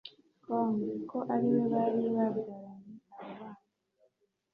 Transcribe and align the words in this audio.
com 0.43 0.71
ko 1.09 1.17
ariwe 1.33 1.63
bari 1.73 2.03
babyaranye 2.15 2.21
aba 2.27 2.41
bana 3.39 3.47